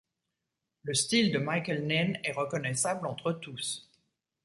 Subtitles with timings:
[0.81, 3.87] Le style de Michael Ninn est reconnaissable entre tous.